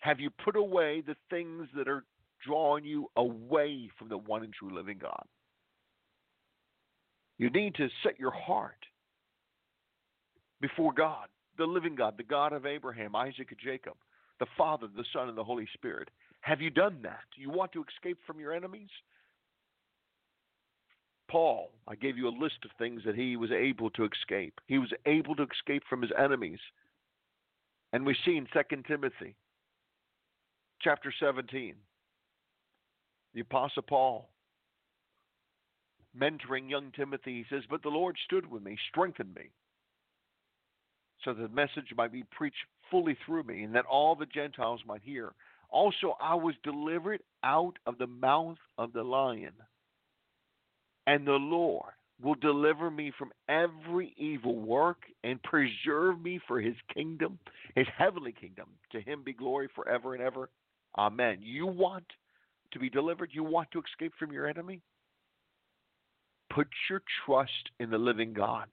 Have 0.01 0.21
you 0.21 0.31
put 0.45 0.57
away 0.57 1.03
the 1.07 1.17
things 1.29 1.69
that 1.77 1.89
are 1.89 2.05
drawing 2.45 2.85
you 2.85 3.09
away 3.17 3.91
from 3.99 4.09
the 4.09 4.19
one 4.19 4.43
and 4.43 4.53
true 4.53 4.75
living 4.75 4.99
God? 5.01 5.25
You 7.39 7.51
need 7.51 7.75
to 7.77 7.89
set 8.03 8.19
your 8.19 8.33
heart 8.33 8.85
before 10.61 10.93
God, 10.93 11.29
the 11.57 11.65
living 11.65 11.95
God, 11.95 12.15
the 12.17 12.23
God 12.23 12.53
of 12.53 12.67
Abraham, 12.67 13.15
Isaac, 13.15 13.49
and 13.51 13.61
Jacob 13.63 13.95
the 14.41 14.47
Father, 14.57 14.89
the 14.97 15.05
Son, 15.13 15.29
and 15.29 15.39
the 15.39 15.45
Holy 15.45 15.69
Spirit. 15.75 16.09
Have 16.41 16.61
you 16.61 16.71
done 16.71 16.99
that? 17.03 17.25
You 17.37 17.51
want 17.51 17.73
to 17.73 17.85
escape 17.85 18.19
from 18.27 18.41
your 18.41 18.53
enemies? 18.53 18.89
Paul, 21.31 21.71
I 21.87 21.95
gave 21.95 22.19
you 22.19 22.29
a 22.29 22.31
list 22.43 22.59
of 22.65 22.71
things 22.77 23.03
that 23.07 23.15
he 23.15 23.37
was 23.37 23.53
able 23.53 23.89
to 23.91 24.05
escape. 24.05 24.61
He 24.67 24.79
was 24.79 24.93
able 25.07 25.37
to 25.37 25.45
escape 25.45 25.85
from 25.89 26.03
his 26.03 26.11
enemies. 26.19 26.59
And 27.93 28.05
we 28.05 28.17
see 28.25 28.37
in 28.37 28.47
2 28.53 28.83
Timothy 28.89 29.37
chapter 30.83 31.13
17, 31.21 31.75
the 33.35 33.41
Apostle 33.41 33.83
Paul 33.83 34.29
mentoring 36.19 36.69
young 36.69 36.91
Timothy, 36.97 37.45
he 37.49 37.55
says, 37.55 37.65
But 37.71 37.83
the 37.83 37.89
Lord 37.89 38.17
stood 38.25 38.51
with 38.51 38.63
me, 38.65 38.77
strengthened 38.89 39.35
me, 39.35 39.51
so 41.25 41.33
that 41.33 41.43
the 41.43 41.55
message 41.55 41.95
might 41.97 42.13
be 42.13 42.25
preached 42.25 42.57
fully 42.91 43.17
through 43.25 43.45
me, 43.45 43.63
and 43.63 43.75
that 43.75 43.85
all 43.85 44.17
the 44.17 44.27
Gentiles 44.27 44.81
might 44.85 45.03
hear. 45.05 45.33
Also, 45.69 46.17
I 46.21 46.35
was 46.35 46.55
delivered 46.65 47.21
out 47.45 47.75
of 47.87 47.99
the 47.99 48.09
mouth 48.09 48.59
of 48.77 48.93
the 48.93 49.05
lion, 49.05 49.53
and 51.11 51.27
the 51.27 51.33
Lord 51.33 51.91
will 52.23 52.37
deliver 52.37 52.89
me 52.89 53.11
from 53.19 53.33
every 53.49 54.15
evil 54.17 54.55
work 54.55 54.99
and 55.25 55.43
preserve 55.43 56.21
me 56.21 56.39
for 56.47 56.61
his 56.61 56.77
kingdom, 56.95 57.37
his 57.75 57.87
heavenly 57.99 58.33
kingdom. 58.33 58.69
To 58.93 59.01
him 59.01 59.25
be 59.25 59.33
glory 59.33 59.69
forever 59.75 60.15
and 60.15 60.23
ever. 60.23 60.51
Amen. 60.97 61.39
You 61.41 61.67
want 61.67 62.05
to 62.71 62.79
be 62.79 62.89
delivered? 62.89 63.31
You 63.33 63.43
want 63.43 63.73
to 63.73 63.83
escape 63.83 64.13
from 64.21 64.31
your 64.31 64.47
enemy? 64.47 64.83
Put 66.55 66.69
your 66.89 67.03
trust 67.27 67.71
in 67.81 67.91
the 67.91 67.99
living 67.99 68.33
God. 68.33 68.67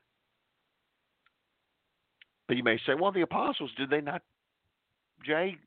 But 2.48 2.58
you 2.58 2.64
may 2.64 2.78
say, 2.86 2.94
well, 3.00 3.12
the 3.12 3.22
apostles, 3.22 3.72
did 3.78 3.90
they 3.90 4.02
not, 4.02 4.22
Jay, 5.26 5.58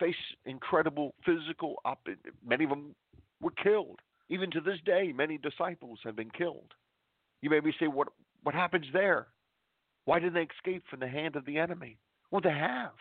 face 0.00 0.16
incredible 0.44 1.14
physical, 1.24 1.76
op- 1.84 2.08
many 2.44 2.64
of 2.64 2.70
them 2.70 2.96
were 3.40 3.52
killed. 3.62 4.00
Even 4.28 4.50
to 4.50 4.60
this 4.60 4.78
day, 4.84 5.12
many 5.14 5.38
disciples 5.38 5.98
have 6.04 6.16
been 6.16 6.30
killed. 6.30 6.72
You 7.42 7.50
may 7.50 7.60
be 7.60 7.74
saying, 7.78 7.92
what, 7.92 8.08
what 8.42 8.54
happens 8.54 8.86
there? 8.92 9.26
Why 10.06 10.18
did 10.18 10.34
they 10.34 10.46
escape 10.56 10.84
from 10.88 11.00
the 11.00 11.08
hand 11.08 11.36
of 11.36 11.44
the 11.44 11.58
enemy? 11.58 11.98
Well, 12.30 12.40
they 12.40 12.50
have. 12.50 12.92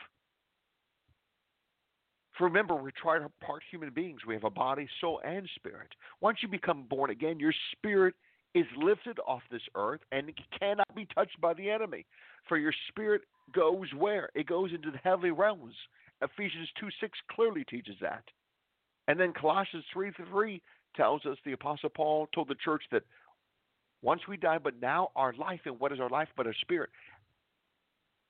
For 2.38 2.46
remember, 2.46 2.76
we're 2.76 2.92
trying 2.92 3.22
to 3.22 3.32
part 3.46 3.62
human 3.70 3.92
beings. 3.92 4.22
We 4.28 4.34
have 4.34 4.44
a 4.44 4.50
body, 4.50 4.88
soul, 5.00 5.22
and 5.24 5.48
spirit. 5.56 5.90
Once 6.20 6.40
you 6.42 6.48
become 6.48 6.86
born 6.90 7.12
again, 7.12 7.40
your 7.40 7.54
spirit 7.72 8.16
is 8.56 8.66
lifted 8.78 9.20
off 9.28 9.42
this 9.52 9.62
earth 9.76 10.02
and 10.12 10.32
cannot 10.60 10.94
be 10.96 11.08
touched 11.14 11.40
by 11.42 11.54
the 11.54 11.70
enemy. 11.70 12.06
For 12.48 12.58
your 12.58 12.74
spirit 12.90 13.22
goes 13.54 13.88
where? 13.98 14.30
It 14.36 14.48
goes 14.48 14.72
into 14.74 14.92
the 14.92 15.00
heavenly 15.04 15.32
realms. 15.32 15.76
Ephesians 16.22 16.70
2 16.80 16.88
6 17.02 17.18
clearly 17.32 17.64
teaches 17.66 17.96
that. 18.02 18.24
And 19.08 19.20
then 19.20 19.34
Colossians 19.34 19.84
3 19.92 20.12
3 20.32 20.62
tells 20.96 21.26
us 21.26 21.38
the 21.46 21.54
Apostle 21.54 21.90
Paul 21.90 22.28
told 22.34 22.48
the 22.48 22.56
church 22.56 22.84
that 22.92 23.04
once 24.02 24.22
we 24.28 24.38
die, 24.38 24.58
but 24.58 24.82
now 24.82 25.10
our 25.16 25.34
life, 25.34 25.62
and 25.66 25.80
what 25.80 25.92
is 25.92 26.00
our 26.00 26.10
life 26.10 26.28
but 26.36 26.46
our 26.46 26.54
spirit? 26.62 26.90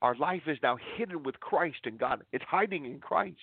Our 0.02 0.16
life 0.16 0.44
is 0.48 0.58
now 0.62 0.78
hidden 0.98 1.24
with 1.24 1.40
Christ 1.40 1.80
and 1.86 1.98
God. 1.98 2.24
It's 2.32 2.44
hiding 2.48 2.86
in 2.86 3.00
Christ 3.00 3.38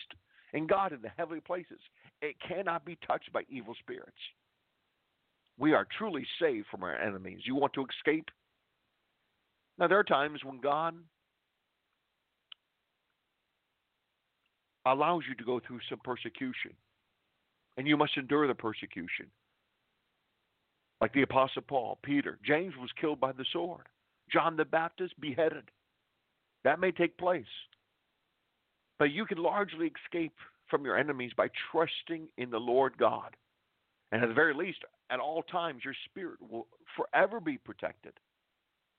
and 0.52 0.68
God 0.68 0.92
in 0.92 1.00
the 1.02 1.10
heavenly 1.16 1.40
places. 1.40 1.80
It 2.22 2.36
cannot 2.46 2.84
be 2.84 2.98
touched 3.06 3.32
by 3.32 3.42
evil 3.48 3.74
spirits. 3.80 4.12
We 5.58 5.72
are 5.72 5.86
truly 5.98 6.26
saved 6.40 6.66
from 6.70 6.82
our 6.82 6.96
enemies. 6.96 7.40
You 7.44 7.54
want 7.54 7.72
to 7.74 7.84
escape? 7.84 8.28
Now, 9.78 9.88
there 9.88 9.98
are 9.98 10.04
times 10.04 10.40
when 10.44 10.60
God 10.60 10.94
allows 14.86 15.22
you 15.28 15.34
to 15.34 15.44
go 15.44 15.60
through 15.60 15.80
some 15.88 16.00
persecution, 16.04 16.72
and 17.80 17.88
you 17.88 17.96
must 17.96 18.18
endure 18.18 18.46
the 18.46 18.54
persecution. 18.54 19.24
Like 21.00 21.14
the 21.14 21.22
Apostle 21.22 21.62
Paul, 21.66 21.98
Peter, 22.02 22.38
James 22.44 22.74
was 22.78 22.90
killed 23.00 23.18
by 23.18 23.32
the 23.32 23.46
sword, 23.54 23.86
John 24.30 24.54
the 24.54 24.66
Baptist 24.66 25.18
beheaded. 25.18 25.64
That 26.62 26.78
may 26.78 26.92
take 26.92 27.16
place. 27.16 27.46
But 28.98 29.12
you 29.12 29.24
can 29.24 29.38
largely 29.38 29.90
escape 30.04 30.34
from 30.68 30.84
your 30.84 30.98
enemies 30.98 31.32
by 31.34 31.48
trusting 31.72 32.28
in 32.36 32.50
the 32.50 32.58
Lord 32.58 32.98
God. 32.98 33.34
And 34.12 34.22
at 34.22 34.28
the 34.28 34.34
very 34.34 34.52
least, 34.52 34.80
at 35.08 35.18
all 35.18 35.42
times, 35.44 35.80
your 35.82 35.94
spirit 36.04 36.36
will 36.50 36.66
forever 36.94 37.40
be 37.40 37.56
protected. 37.56 38.12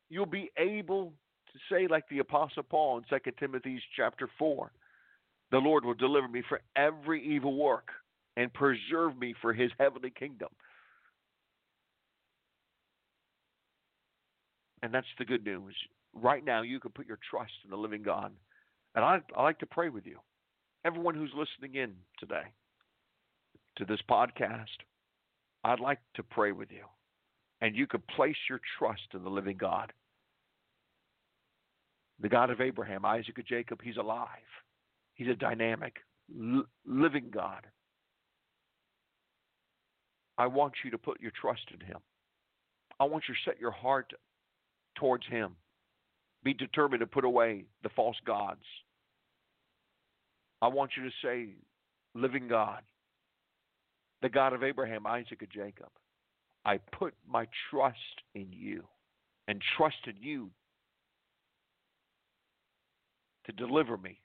You'll 0.10 0.26
be 0.26 0.50
able 0.58 1.14
to 1.54 1.60
say, 1.72 1.86
like 1.88 2.10
the 2.10 2.18
Apostle 2.18 2.64
Paul 2.64 2.98
in 2.98 3.04
2 3.04 3.32
Timothy 3.40 3.80
chapter 3.96 4.28
4, 4.40 4.72
the 5.52 5.60
Lord 5.60 5.86
will 5.86 5.94
deliver 5.94 6.28
me 6.28 6.42
from 6.50 6.60
every 6.76 7.24
evil 7.24 7.56
work 7.56 7.90
and 8.38 8.54
preserve 8.54 9.18
me 9.18 9.34
for 9.42 9.54
his 9.54 9.72
heavenly 9.80 10.12
kingdom. 10.12 10.50
And 14.84 14.94
that's 14.94 15.08
the 15.20 15.26
good 15.26 15.46
news. 15.46 15.76
Right 16.14 16.44
now, 16.44 16.62
you 16.62 16.80
can 16.80 16.92
put 16.92 17.08
your 17.08 17.20
trust 17.30 17.54
in 17.64 17.70
the 17.70 17.78
living 17.78 18.02
God 18.02 18.32
and 18.96 19.06
I, 19.06 19.20
I 19.36 19.44
like 19.44 19.60
to 19.60 19.66
pray 19.66 19.90
with 19.90 20.06
you. 20.06 20.20
Everyone 20.84 21.16
who's 21.16 21.32
listening 21.36 21.82
in 21.82 21.94
today 22.20 22.44
to 23.78 23.86
this 23.86 24.00
podcast, 24.10 24.66
I'd 25.64 25.80
like 25.80 26.00
to 26.16 26.24
pray 26.24 26.52
with 26.52 26.72
you. 26.72 26.84
And 27.62 27.76
you 27.76 27.86
could 27.86 28.06
place 28.08 28.36
your 28.50 28.60
trust 28.80 29.02
in 29.14 29.24
the 29.24 29.30
living 29.30 29.58
God. 29.58 29.94
The 32.20 32.30
God 32.30 32.50
of 32.50 32.60
Abraham, 32.60 33.06
Isaac, 33.06 33.38
and 33.38 33.48
Jacob, 33.48 33.80
he's 33.84 33.98
alive. 33.98 34.28
He's 35.14 35.28
a 35.28 35.36
dynamic, 35.36 35.98
living 36.86 37.30
God. 37.32 37.66
I 40.42 40.48
want 40.48 40.74
you 40.84 40.90
to 40.90 40.98
put 40.98 41.22
your 41.22 41.30
trust 41.40 41.62
in 41.72 41.86
him. 41.86 42.00
I 43.00 43.04
want 43.04 43.26
you 43.30 43.36
to 43.36 43.40
set 43.46 43.62
your 43.62 43.70
heart 43.70 44.12
towards 44.96 45.24
him. 45.28 45.56
Be 46.44 46.52
determined 46.52 47.02
to 47.02 47.06
put 47.06 47.26
away 47.26 47.66
the 47.84 47.90
false 47.90 48.16
gods. 48.26 48.64
I 50.60 50.68
want 50.68 50.94
you 50.98 51.04
to 51.04 51.12
say, 51.24 51.50
Living 52.16 52.48
God, 52.48 52.82
the 54.24 54.30
God 54.30 54.54
of 54.54 54.64
Abraham, 54.64 55.06
Isaac, 55.06 55.42
and 55.42 55.52
Jacob, 55.54 55.90
I 56.66 56.80
put 56.92 57.14
my 57.30 57.46
trust 57.70 57.98
in 58.34 58.48
you 58.50 58.84
and 59.48 59.62
trust 59.78 60.08
in 60.08 60.16
you 60.20 60.50
to 63.46 63.52
deliver 63.52 63.96
me 63.96 64.18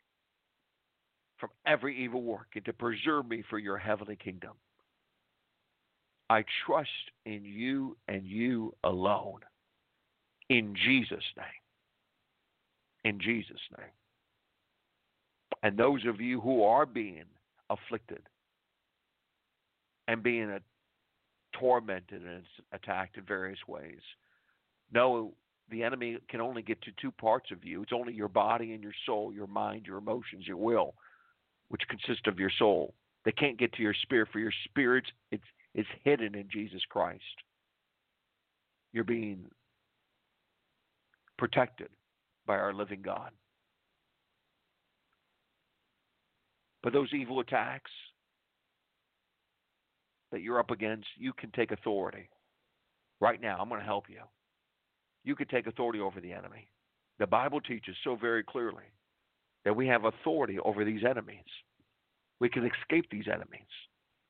from 1.36 1.50
every 1.66 2.02
evil 2.02 2.22
work 2.22 2.48
and 2.54 2.64
to 2.64 2.72
preserve 2.72 3.28
me 3.28 3.44
for 3.50 3.58
your 3.58 3.76
heavenly 3.76 4.16
kingdom. 4.16 4.52
I 6.28 6.44
trust 6.64 6.90
in 7.24 7.44
you 7.44 7.96
and 8.08 8.24
you 8.24 8.74
alone. 8.84 9.40
In 10.48 10.74
Jesus' 10.74 11.24
name 11.36 11.46
in 13.06 13.20
Jesus' 13.20 13.60
name. 13.78 13.86
And 15.62 15.78
those 15.78 16.04
of 16.06 16.20
you 16.20 16.40
who 16.40 16.64
are 16.64 16.84
being 16.84 17.24
afflicted 17.70 18.22
and 20.08 20.22
being 20.22 20.58
tormented 21.58 22.22
and 22.22 22.42
attacked 22.72 23.16
in 23.16 23.24
various 23.24 23.60
ways, 23.68 24.00
know 24.92 25.34
the 25.70 25.84
enemy 25.84 26.18
can 26.28 26.40
only 26.40 26.62
get 26.62 26.82
to 26.82 26.90
two 27.00 27.12
parts 27.12 27.50
of 27.52 27.64
you. 27.64 27.82
It's 27.82 27.92
only 27.92 28.12
your 28.12 28.28
body 28.28 28.72
and 28.72 28.82
your 28.82 28.92
soul, 29.06 29.32
your 29.32 29.46
mind, 29.46 29.86
your 29.86 29.98
emotions, 29.98 30.46
your 30.46 30.56
will, 30.56 30.94
which 31.68 31.82
consist 31.88 32.26
of 32.26 32.40
your 32.40 32.50
soul. 32.58 32.92
They 33.24 33.32
can't 33.32 33.58
get 33.58 33.72
to 33.74 33.82
your 33.82 33.94
spirit, 34.02 34.28
for 34.32 34.40
your 34.40 34.52
spirit 34.64 35.04
it's, 35.30 35.44
it's 35.76 35.88
hidden 36.04 36.34
in 36.34 36.48
Jesus 36.50 36.80
Christ. 36.88 37.22
You're 38.94 39.04
being 39.04 39.44
protected 41.36 41.88
by 42.46 42.54
our 42.54 42.72
living 42.72 43.02
God. 43.02 43.30
But 46.82 46.94
those 46.94 47.12
evil 47.12 47.40
attacks 47.40 47.90
that 50.32 50.40
you're 50.40 50.58
up 50.58 50.70
against, 50.70 51.06
you 51.18 51.34
can 51.34 51.50
take 51.50 51.72
authority. 51.72 52.30
Right 53.20 53.40
now, 53.40 53.58
I'm 53.60 53.68
going 53.68 53.80
to 53.80 53.86
help 53.86 54.06
you. 54.08 54.22
You 55.24 55.36
can 55.36 55.48
take 55.48 55.66
authority 55.66 56.00
over 56.00 56.22
the 56.22 56.32
enemy. 56.32 56.68
The 57.18 57.26
Bible 57.26 57.60
teaches 57.60 57.96
so 58.02 58.16
very 58.16 58.42
clearly 58.42 58.84
that 59.66 59.76
we 59.76 59.86
have 59.88 60.04
authority 60.06 60.58
over 60.58 60.86
these 60.86 61.04
enemies. 61.04 61.44
We 62.40 62.48
can 62.48 62.64
escape 62.64 63.10
these 63.10 63.28
enemies. 63.28 63.68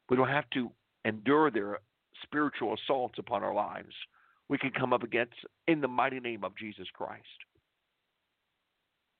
We 0.08 0.16
don't 0.16 0.28
have 0.28 0.50
to 0.54 0.72
endure 1.06 1.50
their 1.50 1.78
spiritual 2.22 2.74
assaults 2.74 3.18
upon 3.18 3.42
our 3.42 3.54
lives. 3.54 3.92
We 4.48 4.58
can 4.58 4.70
come 4.70 4.92
up 4.92 5.02
against 5.02 5.34
in 5.66 5.80
the 5.80 5.88
mighty 5.88 6.20
name 6.20 6.44
of 6.44 6.56
Jesus 6.56 6.86
Christ. 6.92 7.22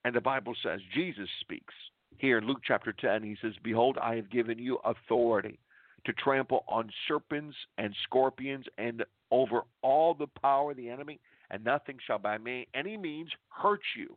And 0.05 0.15
the 0.15 0.21
Bible 0.21 0.55
says, 0.63 0.81
Jesus 0.95 1.29
speaks 1.41 1.75
here 2.19 2.39
in 2.39 2.47
Luke 2.47 2.61
chapter 2.67 2.93
10. 2.93 3.23
He 3.23 3.37
says, 3.43 3.55
Behold, 3.63 3.99
I 4.01 4.15
have 4.17 4.31
given 4.31 4.59
you 4.59 4.79
authority 4.85 5.59
to 6.05 6.13
trample 6.13 6.65
on 6.69 6.91
serpents 7.09 7.57
and 7.79 7.95
scorpions 8.05 8.67
and 8.79 9.05
over 9.31 9.63
all 9.83 10.15
the 10.15 10.29
power 10.41 10.71
of 10.71 10.77
the 10.77 10.89
enemy, 10.89 11.19
and 11.51 11.65
nothing 11.65 11.99
shall 12.07 12.19
by 12.19 12.39
any 12.75 12.97
means 12.97 13.31
hurt 13.49 13.81
you. 13.97 14.17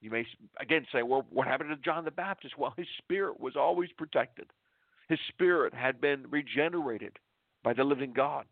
You 0.00 0.10
may 0.10 0.26
again 0.60 0.86
say, 0.92 1.02
well, 1.02 1.26
what 1.30 1.46
happened 1.46 1.70
to 1.70 1.76
John 1.76 2.04
the 2.04 2.10
Baptist? 2.10 2.58
Well, 2.58 2.74
his 2.76 2.86
spirit 2.98 3.40
was 3.40 3.56
always 3.56 3.88
protected. 3.96 4.46
His 5.08 5.18
spirit 5.28 5.74
had 5.74 6.00
been 6.00 6.26
regenerated 6.30 7.18
by 7.62 7.72
the 7.72 7.84
living 7.84 8.12
God. 8.12 8.46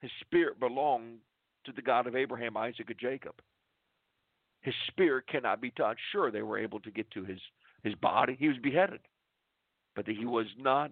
His 0.00 0.10
spirit 0.20 0.60
belonged 0.60 1.18
to 1.64 1.72
the 1.72 1.82
God 1.82 2.06
of 2.06 2.14
Abraham, 2.14 2.56
Isaac, 2.56 2.90
and 2.90 2.98
Jacob. 2.98 3.34
His 4.60 4.74
spirit 4.88 5.26
cannot 5.26 5.60
be 5.60 5.70
touched. 5.70 6.00
Sure, 6.12 6.30
they 6.30 6.42
were 6.42 6.58
able 6.58 6.80
to 6.80 6.90
get 6.90 7.10
to 7.12 7.24
his, 7.24 7.38
his 7.82 7.94
body. 7.94 8.36
He 8.38 8.48
was 8.48 8.58
beheaded. 8.62 9.00
But 9.96 10.06
he 10.06 10.24
was 10.24 10.46
not 10.58 10.90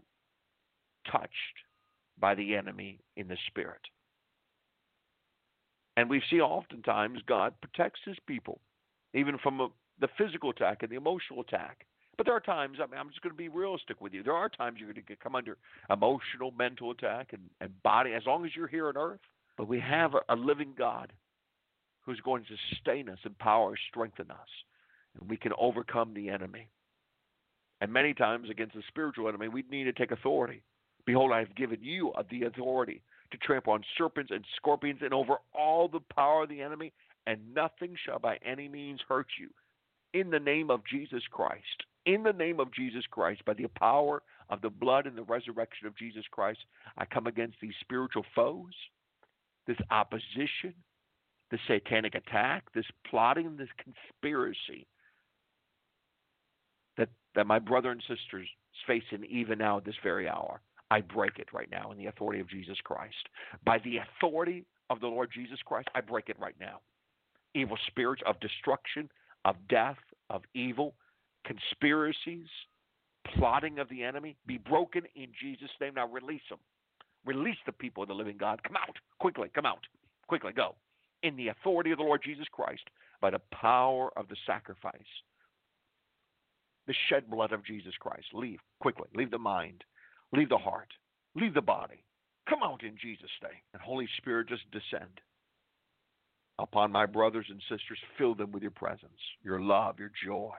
touched 1.11 1.31
by 2.19 2.35
the 2.35 2.55
enemy 2.55 3.01
in 3.17 3.29
the 3.29 3.37
spirit. 3.49 3.81
And 5.97 6.09
we 6.09 6.23
see 6.31 6.41
oftentimes 6.41 7.21
God 7.27 7.55
protects 7.61 8.01
his 8.05 8.17
people, 8.27 8.61
even 9.15 9.37
from 9.39 9.61
a, 9.61 9.69
the 10.01 10.09
physical 10.17 10.51
attack 10.51 10.83
and 10.83 10.91
the 10.91 10.97
emotional 10.97 11.41
attack. 11.41 11.87
But 12.17 12.27
there 12.27 12.37
are 12.37 12.41
times, 12.41 12.79
I 12.83 12.87
mean, 12.87 13.01
I'm 13.01 13.09
just 13.09 13.23
going 13.23 13.33
to 13.33 13.37
be 13.37 13.49
realistic 13.49 14.01
with 14.01 14.13
you. 14.13 14.23
There 14.23 14.35
are 14.35 14.49
times 14.49 14.79
you're 14.79 14.93
going 14.93 15.05
to 15.07 15.17
come 15.17 15.35
under 15.35 15.57
emotional, 15.91 16.53
mental 16.57 16.91
attack, 16.91 17.33
and, 17.33 17.43
and 17.61 17.83
body, 17.83 18.13
as 18.13 18.23
long 18.27 18.45
as 18.45 18.53
you're 18.55 18.69
here 18.69 18.89
on 18.89 18.97
earth. 18.97 19.21
But 19.57 19.69
we 19.69 19.81
have 19.81 20.13
a, 20.15 20.35
a 20.35 20.37
living 20.37 20.75
God 20.77 21.13
who's 22.05 22.21
going 22.21 22.45
to 22.45 22.55
sustain 22.71 23.09
us, 23.09 23.19
empower, 23.25 23.75
strengthen 23.89 24.31
us. 24.31 24.39
And 25.19 25.29
we 25.29 25.37
can 25.37 25.53
overcome 25.59 26.13
the 26.15 26.29
enemy. 26.29 26.69
And 27.81 27.93
many 27.93 28.15
times 28.15 28.51
against 28.51 28.75
the 28.75 28.83
spiritual 28.89 29.29
enemy, 29.29 29.49
we 29.49 29.65
need 29.71 29.85
to 29.85 29.93
take 29.93 30.11
authority. 30.11 30.63
Behold, 31.05 31.33
I 31.33 31.41
have 31.41 31.55
given 31.57 31.79
you 31.81 32.13
the 32.31 32.45
authority 32.45 33.03
to 33.31 33.39
trample 33.39 33.73
on 33.73 33.83
serpents 33.99 34.31
and 34.33 34.45
scorpions 34.57 35.01
and 35.03 35.13
over 35.13 35.37
all 35.53 35.89
the 35.89 36.01
power 36.15 36.45
of 36.45 36.49
the 36.49 36.61
enemy, 36.61 36.93
and 37.27 37.55
nothing 37.55 37.97
shall 38.05 38.19
by 38.19 38.39
any 38.45 38.69
means 38.69 39.01
hurt 39.09 39.27
you. 39.41 39.49
In 40.13 40.31
the 40.31 40.39
name 40.39 40.71
of 40.71 40.83
Jesus 40.91 41.23
Christ, 41.31 41.85
in 42.07 42.23
the 42.23 42.33
name 42.33 42.61
of 42.61 42.73
Jesus 42.73 43.05
Christ, 43.11 43.45
by 43.45 43.55
the 43.55 43.67
power 43.79 44.23
of 44.51 44.61
the 44.61 44.71
blood 44.71 45.07
and 45.07 45.17
the 45.17 45.23
resurrection 45.23 45.87
of 45.87 45.97
Jesus 45.97 46.25
Christ, 46.31 46.61
I 46.97 47.05
come 47.05 47.27
against 47.27 47.57
these 47.61 47.75
spiritual 47.81 48.25
foes, 48.35 48.73
this 49.67 49.79
opposition, 49.91 50.75
this 51.51 51.61
satanic 51.67 52.15
attack, 52.15 52.65
this 52.75 52.87
plotting, 53.09 53.57
this 53.57 53.69
conspiracy 53.79 54.87
that, 56.97 57.09
that 57.35 57.47
my 57.47 57.59
brother 57.59 57.91
and 57.91 58.03
sisters 58.03 58.49
facing 58.87 59.25
even 59.31 59.59
now 59.59 59.79
at 59.79 59.85
this 59.85 59.95
very 60.03 60.29
hour. 60.29 60.61
I 60.91 61.01
break 61.01 61.39
it 61.39 61.49
right 61.53 61.71
now 61.71 61.91
in 61.91 61.99
the 61.99 62.07
authority 62.07 62.41
of 62.41 62.51
Jesus 62.51 62.77
Christ. 62.85 63.29
By 63.65 63.79
the 63.79 63.99
authority 63.99 64.65
of 64.91 65.01
the 65.01 65.07
Lord 65.07 65.31
Jesus 65.33 65.59
Christ, 65.65 65.89
I 65.95 66.01
break 66.03 66.29
it 66.29 66.39
right 66.39 66.57
now. 66.61 66.81
Evil 67.55 67.79
spirits 67.87 68.23
of 68.27 68.39
destruction, 68.41 69.09
of 69.45 69.57
death, 69.69 69.97
of 70.29 70.43
evil, 70.55 70.95
conspiracies, 71.45 72.49
plotting 73.37 73.79
of 73.79 73.89
the 73.89 74.03
enemy 74.03 74.37
be 74.47 74.59
broken 74.59 75.03
in 75.15 75.29
Jesus' 75.41 75.71
name. 75.81 75.95
Now 75.95 76.09
release 76.09 76.43
them. 76.49 76.59
Release 77.25 77.59
the 77.67 77.73
people 77.73 78.03
of 78.03 78.09
the 78.09 78.15
living 78.15 78.37
God. 78.39 78.63
Come 78.63 78.77
out 78.77 78.97
quickly. 79.21 79.49
Come 79.55 79.67
out 79.67 79.87
quickly. 80.27 80.53
Go 80.53 80.75
in 81.23 81.37
the 81.37 81.49
authority 81.49 81.93
of 81.93 81.99
the 81.99 82.05
Lord 82.05 82.21
Jesus 82.25 82.47
Christ 82.51 82.83
by 83.21 83.31
the 83.31 83.41
power 83.53 84.11
of 84.17 84.29
the 84.29 84.37
sacrifice. 84.47 84.93
The 86.87 86.95
shed 87.09 87.31
blood 87.31 87.53
of 87.53 87.65
Jesus 87.65 87.95
Christ. 88.01 88.27
Leave 88.33 88.59
quickly. 88.81 89.09
Leave 89.15 89.31
the 89.31 89.39
mind. 89.39 89.85
Leave 90.33 90.49
the 90.49 90.59
heart. 90.59 90.89
Leave 91.37 91.55
the 91.55 91.63
body. 91.63 92.03
Come 92.49 92.63
out 92.65 92.83
in 92.83 92.97
Jesus' 93.01 93.31
name. 93.43 93.53
And 93.73 93.81
Holy 93.81 94.09
Spirit, 94.19 94.49
just 94.49 94.69
descend 94.73 95.21
upon 96.59 96.91
my 96.91 97.07
brothers 97.07 97.47
and 97.49 97.61
sisters. 97.69 97.99
Fill 98.19 98.35
them 98.35 98.51
with 98.51 98.63
your 98.63 98.73
presence, 98.73 99.13
your 99.45 99.61
love, 99.61 100.01
your 100.01 100.11
joy, 100.27 100.51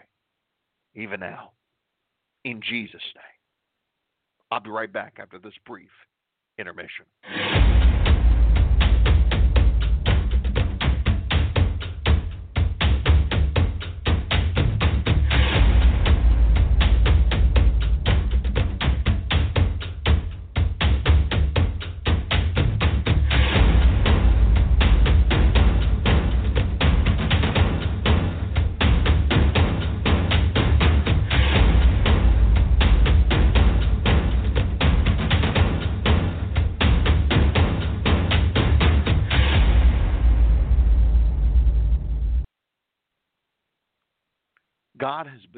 even 0.96 1.20
now. 1.20 1.52
In 2.46 2.62
Jesus' 2.62 3.02
name. 3.16 3.24
I'll 4.52 4.60
be 4.60 4.70
right 4.70 4.92
back 4.92 5.18
after 5.20 5.40
this 5.40 5.54
brief 5.66 5.90
intermission. 6.60 7.06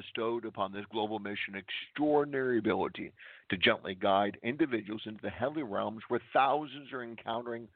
Bestowed 0.06 0.46
upon 0.46 0.72
this 0.72 0.86
global 0.92 1.20
mission 1.20 1.56
extraordinary 1.56 2.58
ability 2.58 3.12
to 3.50 3.58
gently 3.58 3.96
guide 3.96 4.38
individuals 4.44 5.02
into 5.06 5.22
the 5.22 5.30
heavenly 5.30 5.64
realms 5.64 6.02
where 6.08 6.22
thousands 6.34 6.92
are 6.94 7.04
encountering 7.04 7.68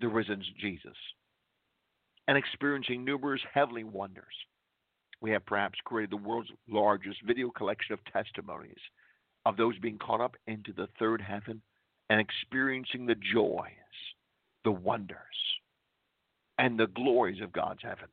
the 0.00 0.08
risen 0.08 0.42
Jesus 0.60 0.96
and 2.28 2.36
experiencing 2.36 3.04
numerous 3.04 3.40
heavenly 3.52 3.84
wonders. 3.84 4.24
We 5.20 5.30
have 5.30 5.46
perhaps 5.46 5.78
created 5.84 6.10
the 6.10 6.28
world's 6.28 6.50
largest 6.68 7.18
video 7.26 7.50
collection 7.50 7.94
of 7.94 8.00
testimonies 8.12 8.80
of 9.46 9.56
those 9.56 9.78
being 9.78 9.98
caught 9.98 10.20
up 10.20 10.36
into 10.46 10.72
the 10.72 10.88
third 10.98 11.20
heaven 11.20 11.60
and 12.10 12.20
experiencing 12.20 13.06
the 13.06 13.14
joys, 13.14 13.68
the 14.64 14.72
wonders, 14.72 15.18
and 16.58 16.78
the 16.78 16.86
glories 16.88 17.42
of 17.42 17.52
God's 17.52 17.82
heavens. 17.82 18.10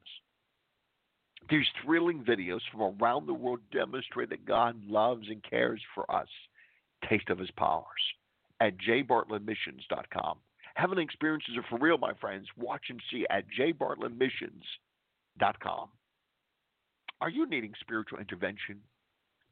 These 1.50 1.66
thrilling 1.84 2.24
videos 2.24 2.62
from 2.72 2.96
around 3.02 3.26
the 3.26 3.34
world 3.34 3.60
demonstrate 3.72 4.30
that 4.30 4.46
God 4.46 4.80
loves 4.88 5.28
and 5.28 5.44
cares 5.44 5.82
for 5.94 6.10
us. 6.14 6.28
Taste 7.10 7.30
of 7.30 7.40
His 7.40 7.52
powers 7.52 7.86
at 8.60 8.78
jbartlettmissions.com. 8.78 10.38
Heavenly 10.76 11.04
experiences 11.04 11.58
are 11.58 11.66
for 11.70 11.80
real, 11.80 11.98
my 11.98 12.14
friends. 12.22 12.48
Watch 12.58 12.84
and 12.90 13.02
see 13.12 13.26
at 13.30 13.44
jbartlettmissions.com. 13.60 15.90
Are 17.20 17.30
you 17.30 17.46
needing 17.48 17.74
spiritual 17.82 18.20
intervention 18.20 18.80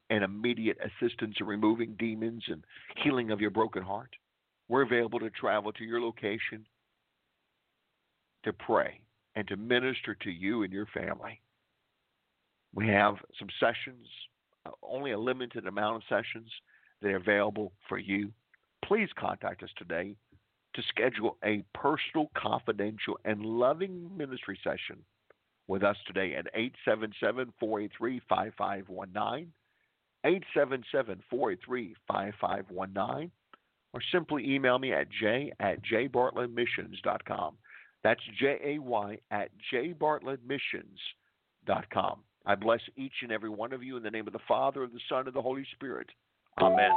and 0.08 0.24
immediate 0.24 0.78
assistance 0.80 1.36
in 1.38 1.46
removing 1.46 1.96
demons 1.98 2.44
and 2.48 2.64
healing 3.02 3.30
of 3.30 3.40
your 3.40 3.50
broken 3.50 3.82
heart? 3.82 4.10
We're 4.68 4.82
available 4.82 5.20
to 5.20 5.30
travel 5.30 5.72
to 5.72 5.84
your 5.84 6.00
location 6.00 6.66
to 8.44 8.52
pray 8.52 9.00
and 9.34 9.46
to 9.48 9.56
minister 9.56 10.14
to 10.14 10.30
you 10.30 10.62
and 10.62 10.72
your 10.72 10.86
family. 10.86 11.40
We 12.74 12.88
have 12.88 13.16
some 13.38 13.48
sessions, 13.58 14.06
uh, 14.66 14.70
only 14.82 15.12
a 15.12 15.18
limited 15.18 15.66
amount 15.66 15.96
of 15.96 16.02
sessions 16.08 16.50
that 17.02 17.10
are 17.10 17.16
available 17.16 17.72
for 17.88 17.98
you. 17.98 18.32
Please 18.84 19.08
contact 19.18 19.62
us 19.62 19.70
today 19.76 20.14
to 20.74 20.82
schedule 20.88 21.36
a 21.44 21.64
personal, 21.74 22.30
confidential, 22.36 23.18
and 23.24 23.44
loving 23.44 24.16
ministry 24.16 24.58
session 24.62 25.04
with 25.66 25.82
us 25.82 25.96
today 26.06 26.34
at 26.34 26.46
877 26.54 27.52
483 27.58 28.20
5519. 28.28 29.52
877 30.24 31.22
483 31.30 31.94
5519. 32.06 33.30
Or 33.92 34.00
simply 34.12 34.54
email 34.54 34.78
me 34.78 34.92
at 34.92 35.08
j 35.10 35.52
at 35.58 35.82
jbartlettmissions.com. 35.84 37.56
That's 38.02 38.20
J 38.38 38.58
A 38.64 38.78
Y 38.78 39.18
at 39.30 39.50
jbartlettmissions.com. 39.72 42.20
I 42.50 42.56
bless 42.56 42.80
each 42.96 43.12
and 43.22 43.30
every 43.30 43.48
one 43.48 43.72
of 43.72 43.84
you 43.84 43.96
in 43.96 44.02
the 44.02 44.10
name 44.10 44.26
of 44.26 44.32
the 44.32 44.40
Father, 44.48 44.82
of 44.82 44.92
the 44.92 44.98
Son, 45.08 45.24
and 45.24 45.32
the 45.32 45.40
Holy 45.40 45.64
Spirit. 45.76 46.08
Amen. 46.60 46.90